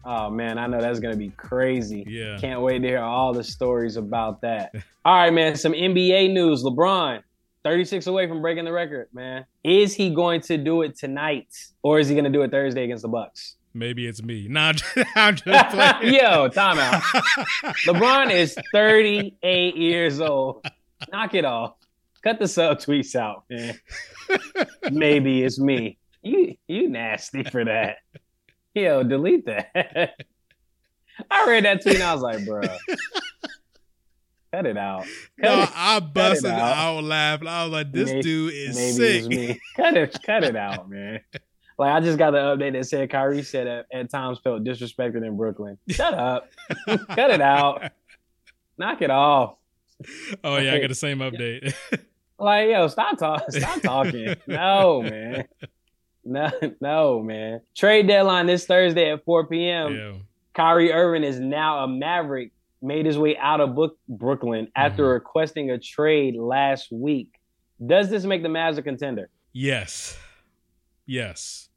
[0.09, 2.05] Oh man, I know that's gonna be crazy.
[2.07, 2.39] yeah.
[2.39, 4.73] Can't wait to hear all the stories about that.
[5.05, 5.57] all right, man.
[5.57, 6.63] Some NBA news.
[6.63, 7.23] LeBron,
[7.65, 9.45] 36 away from breaking the record, man.
[9.65, 11.49] Is he going to do it tonight,
[11.83, 13.57] or is he gonna do it Thursday against the Bucks?
[13.75, 14.47] Maybe it's me.
[14.51, 14.73] Nah,
[15.17, 16.15] I'm just, playing.
[16.15, 17.01] Yo, timeout.
[17.85, 20.65] LeBron is 38 years old.
[21.13, 21.75] Knock it off.
[22.23, 23.79] Cut the sub tweets out, man.
[24.91, 25.99] Maybe it's me.
[26.23, 27.99] You you nasty for that.
[28.77, 29.71] Yo, delete that.
[31.31, 32.61] I read that tweet and I was like, bro.
[34.53, 35.05] Cut it out.
[35.41, 35.71] Cut no, it.
[35.75, 37.03] I busted out.
[37.03, 37.49] laughing.
[37.49, 39.59] I was like, this Maybe- dude is sick.
[39.77, 41.21] Cut it, cut it out, man.
[41.79, 45.27] Like I just got the update that said Kyrie said at, at times felt disrespected
[45.27, 45.79] in Brooklyn.
[45.89, 46.51] Shut up.
[46.87, 47.91] cut it out.
[48.77, 49.57] Knock it off.
[50.45, 51.73] Oh yeah, I got the same update.
[52.39, 53.59] Like, yo, stop talking.
[53.59, 54.37] Stop talking.
[54.47, 55.47] no, man.
[56.27, 57.61] No, no, man.
[57.77, 59.95] Trade deadline this Thursday at 4 p.m.
[59.95, 60.13] yeah.
[60.55, 65.13] Kyrie Irving is now a Maverick, made his way out of Book- Brooklyn after Mhm.
[65.15, 67.29] requesting a trade last week.
[67.85, 69.29] Does this make the Mavs a contender?
[69.53, 70.19] Yes.
[71.07, 71.69] Yes.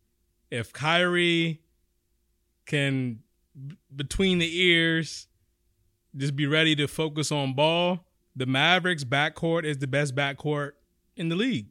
[0.50, 1.62] If Kyrie
[2.66, 3.20] can
[3.68, 5.28] b- between the ears
[6.16, 10.72] just be ready to focus on ball, the Mavericks backcourt is the best backcourt
[11.16, 11.68] in the league.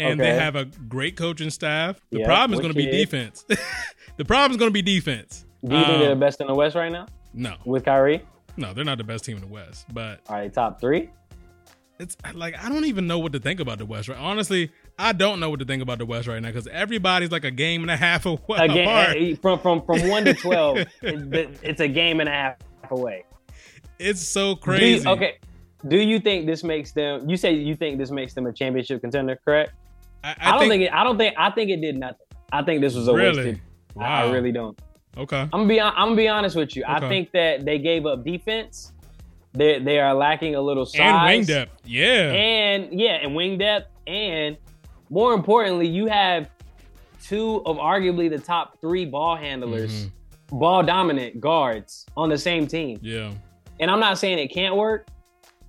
[0.00, 2.00] And they have a great coaching staff.
[2.10, 3.44] The Yep, problem is going to be defense.
[4.16, 5.44] the problem is going to be defense.
[5.64, 8.22] Do you think Um, they're the best in the West right now No, with Kyrie?
[8.56, 9.86] no, they're not the best team in the West.
[9.92, 11.10] But Are they top three?
[11.98, 14.08] it's like I don't even know what to think about the West.
[14.08, 14.16] Right?
[14.18, 17.44] Honestly, I don't know what to think about the West right now because everybody's like
[17.44, 18.38] a game and a half away.
[18.56, 19.16] Again, apart.
[19.18, 22.56] eh, from from from one to twelve, it's a game and a half
[22.90, 23.24] away.
[23.98, 25.08] It's so Do you- crazy.
[25.08, 25.34] okay.
[25.88, 27.28] Do you think this makes them?
[27.28, 29.72] You say you think this makes them a championship contender, correct?
[30.22, 30.92] I, I, don't think, it.
[30.92, 31.34] I don't think.
[31.38, 32.26] I think it did nothing.
[32.52, 33.36] I think this was a really.
[33.36, 33.60] wasted.
[33.94, 34.04] Wow.
[34.04, 34.78] I, I really don't.
[35.16, 35.36] Okay.
[35.40, 35.80] I'm gonna be.
[35.80, 36.84] I'm gonna be honest with you.
[36.86, 38.92] I think that they gave up defense.
[39.52, 41.82] They they are lacking a little size And wing depth.
[41.84, 42.32] Yeah.
[42.32, 44.56] and yeah, and wing depth, and
[45.08, 46.48] more importantly, you have
[47.22, 50.58] two of arguably the top three ball handlers, Mhm.
[50.60, 52.98] ball dominant guards on the same team.
[53.02, 53.32] Yeah.
[53.80, 55.08] And I'm not saying it can't work.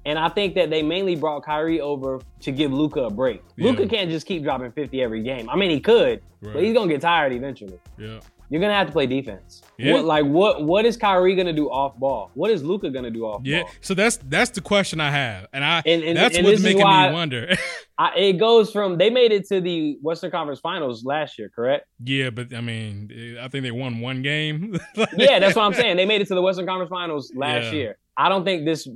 [0.06, 3.44] And I think that they mainly brought Kyrie over to give Luka a break.
[3.56, 3.70] Yeah.
[3.72, 5.50] Luka can't just keep dropping 50 every game.
[5.50, 7.80] I mean, he could, but he's gonna get tired eventually.
[8.00, 8.20] Yeah.
[8.50, 9.62] You're gonna have to play defense.
[9.78, 9.94] Yeah.
[9.94, 12.32] What like what what is Kyrie gonna do off ball?
[12.34, 13.62] What is Luka gonna do off Yeah.
[13.62, 13.70] ball?
[13.72, 13.78] Yeah.
[13.82, 16.80] So that's that's the question I have, and I And- and- that's and what's making
[16.80, 16.84] me
[17.14, 17.56] wonder.
[17.98, 21.86] I, it goes from they made it to the Western Conference Finals last year, correct?
[22.04, 24.78] yeah, but I mean, I think they won one game.
[25.16, 25.96] Yeah, that's what I'm saying.
[25.98, 27.98] They made it to the Western Conference Finals last year.
[28.24, 28.88] I don't think this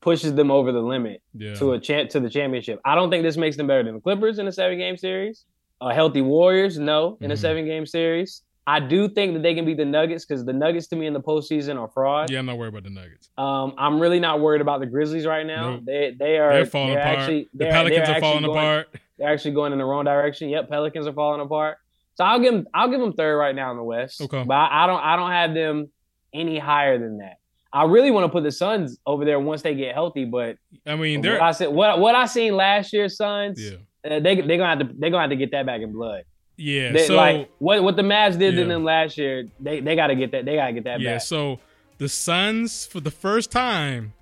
[0.00, 1.54] pushes them over the limit Yeah.
[1.54, 2.80] to a champ to the championship.
[2.84, 5.44] I don't think this makes them better than the Clippers in a seven game series.
[5.80, 7.38] Uh, healthy Warriors, no, in a Mhm.
[7.38, 8.42] seven game series.
[8.66, 11.12] I do think that they can beat the Nuggets because the Nuggets to me in
[11.12, 12.30] the postseason are fraud.
[12.30, 13.28] yeah, I'm not worried about the Nuggets.
[13.36, 15.72] Um, I'm really not worried about the Grizzlies right now.
[15.74, 15.82] Nope.
[15.84, 17.18] They they are They're falling they're apart.
[17.18, 18.88] Actually, the Pelicans are actually falling going- apart.
[19.18, 20.48] They're actually going in the wrong direction.
[20.48, 21.76] Yep, Pelicans are falling apart.
[22.16, 24.20] So I'll give them I'll give them third right now in the West.
[24.22, 24.42] Okay.
[24.44, 25.90] But I, I don't I don't have them
[26.32, 27.36] any higher than that.
[27.74, 30.56] I really want to put the Suns over there once they get healthy, but
[30.86, 33.78] I mean, what I said what what I seen last year, Suns, yeah,
[34.10, 36.22] uh, they they gonna have to they gonna have to get that back in blood.
[36.56, 36.92] yeah.
[36.92, 38.62] They, so like what what the Mavs did Yeah.
[38.62, 41.00] to them last year, they they got to get that they got to get that
[41.00, 41.22] yeah, back.
[41.22, 41.58] so
[41.98, 44.12] the Suns for the first time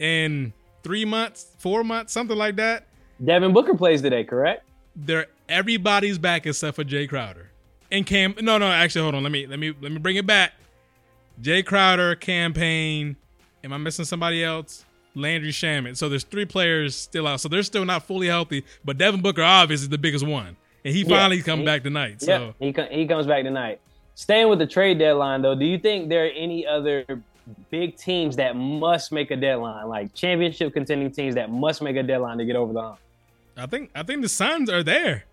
[0.00, 2.86] in three months, four months, something like that.
[3.24, 4.68] Devin Booker plays today, correct?
[4.96, 7.50] They're everybody's back except for Jae Crowder
[7.92, 8.34] and Cam.
[8.40, 9.22] No, no, actually, hold on.
[9.22, 10.52] Let me let me let me bring it back.
[11.40, 13.16] Jae Crowder, Cam Payne.
[13.64, 14.84] Am I missing somebody else?
[15.14, 15.96] Landry Shamet.
[15.96, 17.40] So there's three players still out.
[17.40, 18.64] So they're still not fully healthy.
[18.84, 21.08] But Devin Booker, obviously, is the biggest one, and he Yeah.
[21.08, 22.16] finally come He- back tonight.
[22.20, 23.80] Yeah, So he co- he comes back tonight.
[24.14, 27.04] Staying with the trade deadline though, do you think there are any other
[27.70, 32.02] big teams that must make a deadline, like championship contending teams that must make a
[32.02, 32.98] deadline to get over the hump?
[33.56, 35.24] I think I think the Suns are there.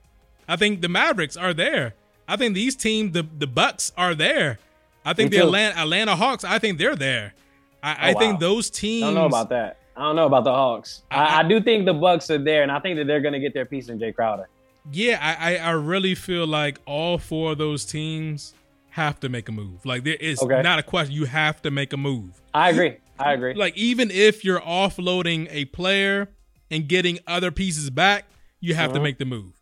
[0.48, 1.94] I think the Mavericks are there.
[2.28, 4.60] I think these teams, the the Bucks are there.
[5.06, 5.44] I think Me the.
[5.46, 6.44] Atlanta, Atlanta Hawks.
[6.44, 7.34] I think they're there.
[7.82, 8.20] I, I Oh, wow.
[8.20, 9.04] think those teams.
[9.04, 9.78] I don't know about that.
[9.96, 11.04] I don't know about the Hawks.
[11.12, 13.34] I- I, I do think the Bucks are there, and I think that they're going
[13.34, 14.48] to get their piece in Jae Crowder.
[14.92, 18.54] Yeah, I, I I really feel like all four of those teams
[18.92, 19.86] have to make a move.
[19.86, 20.62] Like there is Okay.
[20.62, 21.14] not a question.
[21.14, 22.42] You have to make a move.
[22.54, 22.98] I agree.
[23.20, 23.54] I agree.
[23.54, 26.30] Like even if you're offloading a player
[26.72, 28.26] and getting other pieces back,
[28.62, 29.04] you have to Uh-huh.
[29.04, 29.54] make the move.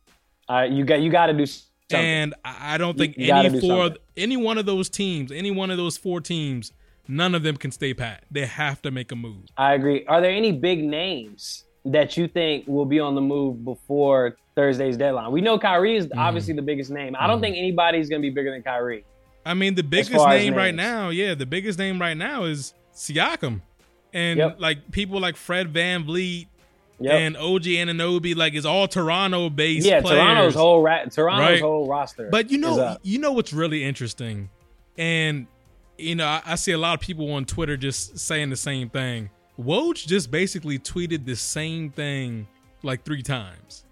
[0.48, 1.46] Uh, you got you got to do
[1.90, 2.06] something.
[2.06, 4.02] And I don't think you any four, something.
[4.16, 6.72] any one of those teams, any one of those four teams,
[7.08, 8.24] none of them can stay pat.
[8.32, 9.46] They have to make a move.
[9.58, 10.06] I agree.
[10.06, 14.98] Are there any big names that you think will be on the move before Thursday's
[14.98, 15.32] deadline?
[15.32, 16.20] We know Kyrie is Mm-hmm.
[16.20, 17.16] obviously the biggest name.
[17.18, 19.06] I don't think anybody's going to be bigger than Kyrie.
[19.46, 23.62] I mean, the biggest name right now, yeah, the biggest name right now is Siakam,
[24.12, 24.60] and Yep.
[24.60, 26.48] like people like Fred VanVleet
[27.00, 27.14] Yep.
[27.14, 29.86] and OG Anunoby, like is all Toronto based.
[29.86, 30.18] yeah, players.
[30.20, 31.62] Toronto's whole ra- Toronto's Right.
[31.62, 32.30] whole roster.
[32.32, 34.50] But you know, you know what's really interesting,
[34.98, 35.46] and
[36.00, 38.90] you know, I, I see a lot of people on Twitter just saying the same
[38.90, 39.30] thing.
[39.60, 42.48] Woj just basically tweeted the same thing
[42.84, 43.86] like three times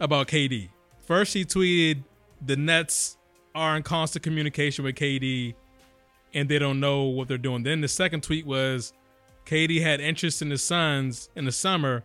[0.00, 0.68] about KD.
[1.06, 2.02] First, he tweeted
[2.44, 3.16] the Nets
[3.54, 5.54] are in constant communication with KD,
[6.34, 7.62] and they don't know what they're doing.
[7.62, 8.92] Then the second tweet was
[9.46, 12.02] KD had interest in the Suns in the summer,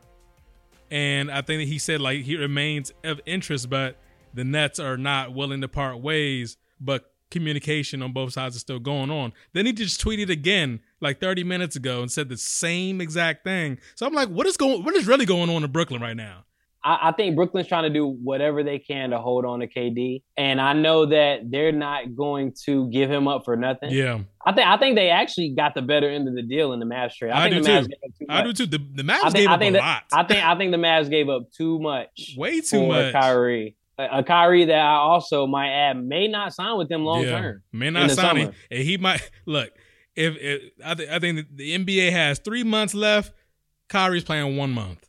[0.91, 3.97] and I think that he said like he remains of interest, but
[4.33, 6.57] the Nets are not willing to part ways.
[6.79, 9.33] But communication on both sides is still going on.
[9.53, 13.79] Then he just tweeted again like 30 minutes ago and said the same exact thing.
[13.95, 14.83] So I'm like, what is going?
[14.83, 16.43] What is really going on in Brooklyn right now?
[16.83, 20.23] I, I think Brooklyn's trying to do whatever they can to hold on to KD,
[20.37, 23.91] and I know that they're not going to give him up for nothing.
[23.91, 26.79] Yeah, I think I think they actually got the better end of the deal in
[26.79, 27.31] the Mavs trade.
[27.31, 27.87] I, I think do the Mavs too.
[27.89, 28.65] gave up too I do too.
[28.65, 30.77] The the Mavs I think, gave I up a lot, I think I think the
[30.77, 33.13] Mavs gave up too much way too for much.
[33.13, 33.75] Kyrie.
[33.99, 37.39] A, Kyrie that I also might add may not sign with them long Yeah.
[37.41, 37.63] term.
[37.71, 38.51] May not sign.
[38.71, 39.69] And he might look.
[40.15, 43.31] If, if I, th- I think the NBA has three months left,
[43.89, 45.07] Kyrie's playing one month.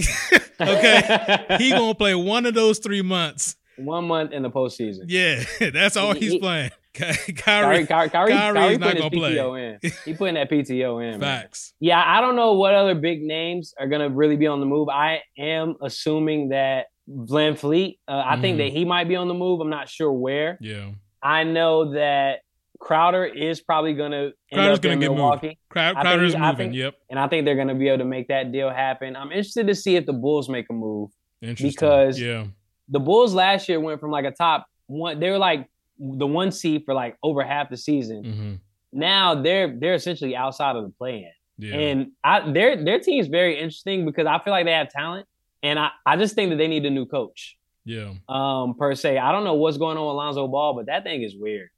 [0.60, 3.56] okay, he gonna play one of those three months.
[3.76, 5.04] one month in the postseason.
[5.08, 6.70] Yeah, that's all he's He- playing.
[6.92, 9.38] Ky- Kyrie, Kyrie, Kyrie, Kyrie, Kyrie's Kyrie not gonna play.
[9.38, 9.92] In.
[10.04, 11.20] He putting that PTO in.
[11.20, 11.20] man.
[11.20, 11.72] facts.
[11.78, 14.88] Yeah, I don't know what other big names are gonna really be on the move.
[14.88, 16.86] I am assuming that
[17.26, 18.00] Glenn Fleet.
[18.08, 18.58] Uh, I think Mhm.
[18.58, 19.60] that he might be on the move.
[19.60, 20.58] I'm not sure where.
[20.60, 20.90] Yeah,
[21.22, 22.40] I know that
[22.80, 25.58] Crowder is probably gonna end Crowder's up gonna in get Milwaukee, moved.
[25.68, 26.56] Crowd, I think Crowder's moving.
[26.56, 29.14] think- yep, and I think they're gonna be able to make that deal happen.
[29.16, 31.10] I'm interested to see if the Bulls make a move.
[31.42, 31.70] interesting.
[31.70, 32.46] because- yeah,
[32.88, 35.20] The Bulls last year went from like a top one.
[35.20, 38.24] They were like the one seed for like over half the season.
[38.24, 38.54] hmm
[38.92, 41.30] Now they're they're essentially outside of the play-in.
[41.58, 44.88] yeah, And I their their team is very interesting because I feel like they have
[44.90, 45.26] talent,
[45.62, 47.56] and I, I just think that they need a new coach.
[47.84, 48.12] yeah.
[48.28, 51.22] Um, per se, I don't know what's going on with Lonzo Ball, but that thing
[51.22, 51.68] is weird.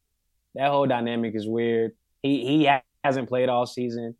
[0.54, 1.92] That whole dynamic is weird.
[2.22, 4.14] He he ha- hasn't played all season,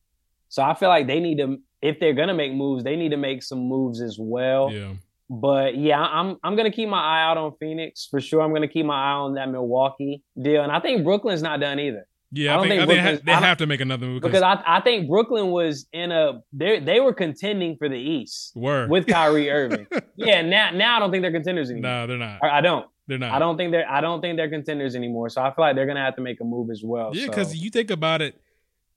[0.49, 3.17] so I feel like they need to if they're gonna make moves, they need to
[3.17, 4.71] make some moves as well.
[4.73, 4.93] Yeah,
[5.29, 8.41] But yeah, I'm I'm gonna keep my eye out on Phoenix for sure.
[8.41, 11.79] I'm gonna keep my eye on that Milwaukee deal, and I think Brooklyn's not done
[11.81, 12.07] either.
[12.33, 12.53] yeah.
[12.53, 14.43] I I, don't think, think I they, ha- they have to make another move Because
[14.43, 18.87] I, I think Brooklyn was in a they they were contending for the East were
[18.89, 19.87] with Kyrie Irving.
[20.17, 21.91] Yeah, now now I don't think they're contenders anymore.
[21.91, 22.39] no, they're not.
[22.43, 22.87] I, I don't.
[23.07, 23.33] They're not.
[23.33, 25.29] I don't think they're I don't think they're contenders anymore.
[25.29, 27.11] So I feel like they're gonna have to make a move as well.
[27.15, 27.31] Yeah, so.
[27.31, 28.41] because you think about it,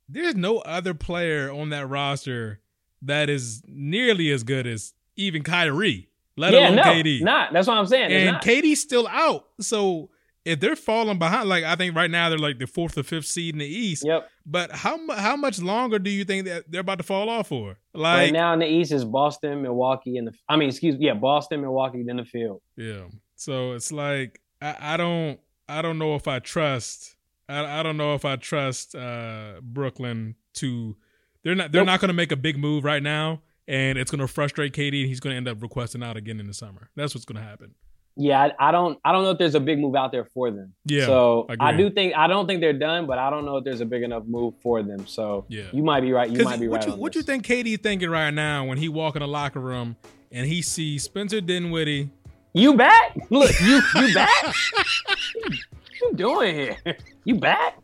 [0.08, 2.60] there's no other player on that roster
[3.02, 7.22] that is nearly as good as even Kyrie, let yeah, alone no, KD.
[7.22, 7.54] not.
[7.54, 8.12] That's what I'm saying.
[8.12, 8.44] And not.
[8.44, 9.48] KD's still out.
[9.60, 10.10] So
[10.44, 13.26] if they're falling behind, like I think right now they're like the fourth or fifth
[13.26, 14.06] seed in the East.
[14.06, 14.30] Yep.
[14.46, 17.78] But how how much longer do you think that they're about to fall off for?
[17.94, 21.08] Like, right now in the East is Boston, Milwaukee, and the I mean, excuse me,
[21.08, 22.62] yeah, Boston, Milwaukee, then the field.
[22.78, 23.06] yeah.
[23.46, 27.16] So it's like I, I don't I don't know if I trust
[27.48, 30.96] I, I don't know if I trust uh Brooklyn to
[31.44, 31.88] they're not they're Nope.
[31.88, 35.00] not going to make a big move right now and it's going to frustrate KD,
[35.02, 36.90] and he's going to end up requesting out again in the summer.
[36.96, 37.74] That's what's going to happen.
[38.16, 40.50] Yeah, I, I don't I don't know if there's a big move out there for
[40.50, 40.74] them.
[40.86, 43.58] Yeah, So I I, do think I don't think they're done, but I don't know
[43.58, 45.06] if there's a big enough move for them.
[45.06, 45.66] So Yeah.
[45.72, 46.30] you might be right.
[46.32, 46.96] You might be what right.
[46.96, 47.20] you what this.
[47.20, 49.98] you think KD thinking right now when he walk in the locker room
[50.32, 52.10] and he sees Spencer Dinwiddie?
[52.56, 53.18] You back?
[53.30, 54.30] Look, you you back?
[54.44, 55.58] what
[56.02, 56.78] you doing here?
[57.26, 57.78] You back?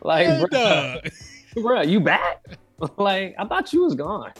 [0.00, 2.42] Like, Hey, bro, bro, you back?
[2.96, 4.32] Like, I thought you was gone.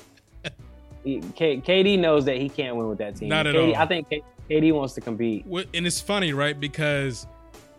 [1.04, 1.20] K-
[1.60, 3.28] KD knows that he can't win with that team.
[3.28, 3.82] Not at KD all.
[3.82, 5.44] I think K- KD wants to compete.
[5.44, 6.58] What- and it's funny, right?
[6.58, 7.26] Because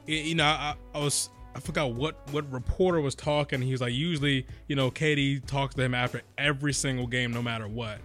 [0.05, 3.63] you know, I, I was I forgot what what reporter was talking.
[3.63, 7.41] He was like, usually, you know, KD talks to him after every single game, no
[7.41, 7.97] matter what.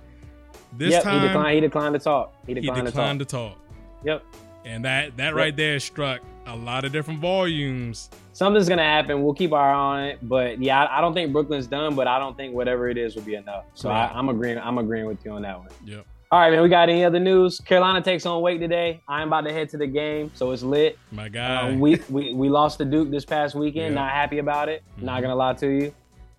[0.73, 1.55] This yep, time he declined.
[1.57, 2.35] He declined to talk.
[2.47, 3.59] He he declined, declined to to talk.
[4.05, 4.25] Yep.
[4.65, 8.11] And that that right there struck a lot of different volumes.
[8.33, 9.23] Something's gonna happen.
[9.23, 10.19] We'll keep our eye on it.
[10.23, 11.95] But yeah, I, I don't think Brooklyn's done.
[11.95, 13.65] But I don't think whatever it is will be enough.
[13.75, 14.11] So Right.
[14.13, 14.59] I, I'm agreeing.
[14.59, 15.69] I'm agreeing with you on that one.
[15.85, 16.05] Yep.
[16.33, 16.63] All right, man.
[16.63, 17.59] We got any other news?
[17.59, 19.01] Carolina takes on Wake today.
[19.09, 20.97] I'm about to head to the game, so it's lit.
[21.11, 21.65] My God.
[21.73, 23.95] Um, we, we we lost to Duke this past weekend.
[23.97, 24.83] Not happy about it.
[24.99, 25.23] Not Mhm.
[25.23, 25.95] gonna lie to you.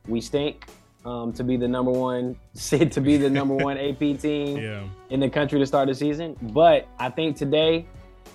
[0.07, 0.65] We stink.
[1.03, 2.35] Um, to be the number one,
[2.69, 4.83] to be the number one AP team yeah.
[5.09, 6.37] in the country to start the season.
[6.41, 7.87] But I think today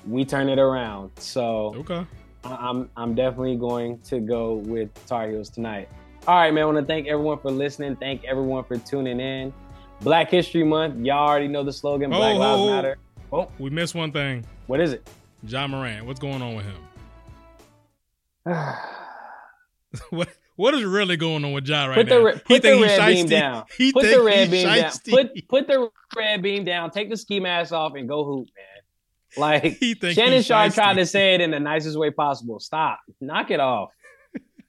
[0.07, 1.13] we turn it around.
[1.19, 2.05] So Okay.
[2.45, 5.89] I- I'm I'm definitely going to go with Tar Heels tonight.
[6.27, 6.65] All right, man.
[6.65, 7.95] I want to thank everyone for listening.
[7.97, 9.53] Thank everyone for tuning in.
[10.01, 11.05] Black History Month.
[11.07, 12.11] Y'all already know the slogan.
[12.11, 12.71] Black Oh, Lives oh, oh.
[12.75, 12.97] Matter.
[13.33, 14.45] Oh, We missed one thing.
[14.67, 15.09] what is it?
[15.45, 16.05] Ja Morant.
[16.05, 16.77] What's going on with him?
[20.11, 22.25] What what is really going on with Ja right put now?
[22.25, 23.65] the He put the he's red beam down.
[23.77, 24.93] He Put the red beam down.
[25.09, 26.91] Put put the red beam down.
[26.91, 29.39] Take the ski mask off and go hoop, man.
[29.39, 32.59] Like he Shannon Sharpe tried to say it in the nicest way possible.
[32.59, 33.01] Stop.
[33.21, 33.91] Knock it off.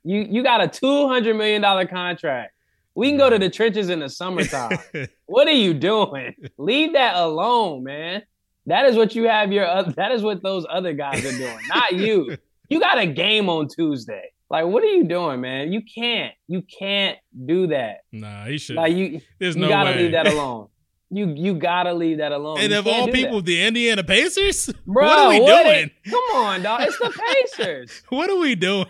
[0.04, 2.54] You you got a two hundred million dollar contract.
[2.96, 4.78] We can go to the trenches in the summertime.
[5.28, 6.34] what are you doing?
[6.58, 8.24] Leave that alone, man.
[8.66, 9.66] That is what you have your.
[9.70, 12.38] oth- That is what those other guys are doing, not you.
[12.70, 14.32] You got a game on Tuesday.
[14.50, 15.74] Like, what are you doing, man?
[15.74, 16.34] You can't.
[16.48, 17.98] You can't do that.
[18.12, 18.76] nah, he should.
[18.78, 19.98] Like you, There's you no gotta way.
[20.04, 20.68] leave that alone.
[21.10, 22.60] You you gotta leave that alone.
[22.60, 23.46] and You of all people, that.
[23.46, 24.68] the Indiana Pacers.
[24.86, 25.86] Bro, what are we what doing?
[26.06, 26.82] it- come on, dog.
[26.84, 27.10] It's the
[27.58, 28.02] Pacers.
[28.10, 28.88] What are we doing?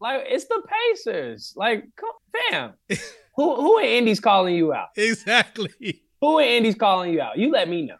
[0.00, 1.52] like it's the Pacers.
[1.56, 2.10] Like, come,
[2.50, 2.72] fam.
[3.36, 4.88] who who in Indy's calling you out?
[4.96, 6.02] exactly.
[6.20, 7.36] Who in Indy's calling you out?
[7.38, 7.96] You let me know.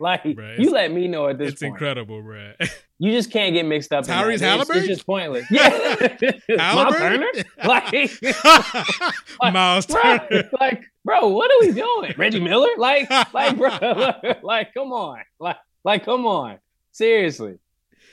[0.00, 1.72] Like it's- you let me know at this It's point.
[1.72, 2.52] incredible, bro.
[3.00, 4.04] You just can't get mixed up.
[4.04, 4.78] Tyrese Halliburton?
[4.82, 5.46] It's just pointless.
[5.50, 6.96] Yeah, Miles?
[6.96, 7.26] Turner.
[9.40, 10.50] Like, Miles bro, Turner.
[10.60, 12.14] like, bro, what are we doing?
[12.16, 12.68] Reggie Miller?
[12.76, 13.70] Like, like, bro,
[14.42, 16.58] like, come on, like, like, come on,
[16.90, 17.58] seriously.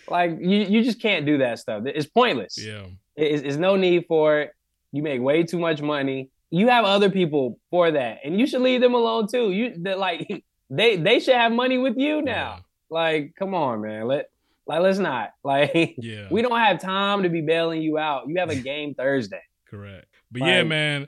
[0.08, 1.84] Like, you, you just can't do that stuff.
[1.88, 2.58] It's pointless.
[2.64, 2.86] Yeah.
[3.16, 4.52] It's, it's no need for it.
[4.92, 6.30] You make way too much money.
[6.52, 9.52] You have other people for that, and you should leave them alone too.
[9.52, 12.60] You that like they they should have money with you now.
[12.90, 14.08] Like, come on, man.
[14.08, 14.30] Let
[14.68, 16.28] like let's not like Yeah.
[16.32, 18.28] we don't have time to be bailing you out.
[18.28, 19.42] You have a game Thursday.
[19.70, 20.06] Correct.
[20.32, 21.08] But yeah, man.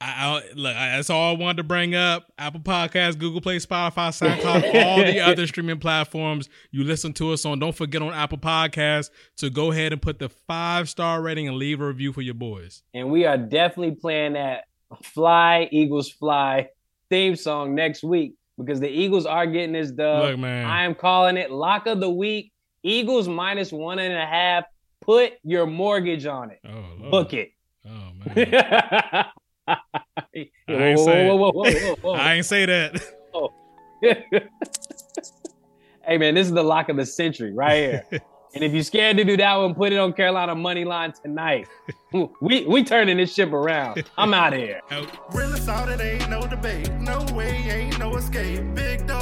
[0.00, 0.74] I, I look.
[0.74, 2.26] I, that's all I wanted to bring up.
[2.36, 7.44] Apple Podcasts, Google Play, Spotify, SoundCloud, all the other streaming platforms you listen to us
[7.44, 7.60] on.
[7.60, 11.56] Don't forget on Apple Podcasts to go ahead and put the five star rating and
[11.56, 12.82] leave a review for your boys.
[12.92, 14.64] And we are definitely playing that
[15.04, 16.68] Fly Eagles Fly
[17.08, 20.24] theme song next week because the Eagles are getting this dub.
[20.30, 20.66] Look, man.
[20.66, 22.51] I am calling it lock of the week.
[22.82, 24.64] Eagles minus one and a half.
[25.00, 26.60] Put your mortgage on it.
[26.66, 27.10] oh, Lord.
[27.10, 27.52] Book it.
[27.86, 28.54] Oh man.
[29.66, 29.76] I
[30.34, 31.28] ain't say it.
[31.28, 32.12] whoa, whoa, whoa, whoa, whoa.
[32.12, 33.02] I ain't say that.
[33.34, 33.50] Oh.
[34.02, 34.18] hey
[36.18, 38.04] man, this is the lock of the century right here.
[38.54, 41.66] and if you're scared to do that one, put it on Carolina money line tonight.
[42.42, 44.04] we we turning this ship around.
[44.18, 44.82] I'm out of here.
[45.32, 46.92] Really solid, ain't no debate.
[47.00, 48.62] No way, ain't no escape.
[48.74, 49.21] Big dog